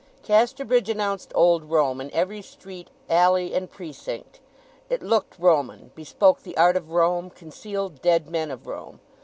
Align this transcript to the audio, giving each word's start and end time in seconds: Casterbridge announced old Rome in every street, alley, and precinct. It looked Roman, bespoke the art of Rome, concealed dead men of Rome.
Casterbridge 0.23 0.89
announced 0.89 1.31
old 1.35 1.65
Rome 1.65 2.01
in 2.01 2.09
every 2.11 2.41
street, 2.41 2.87
alley, 3.07 3.53
and 3.53 3.69
precinct. 3.69 4.39
It 4.89 5.03
looked 5.03 5.37
Roman, 5.37 5.91
bespoke 5.93 6.41
the 6.41 6.57
art 6.57 6.75
of 6.75 6.89
Rome, 6.89 7.29
concealed 7.29 8.01
dead 8.01 8.27
men 8.27 8.49
of 8.49 8.65
Rome. 8.65 8.99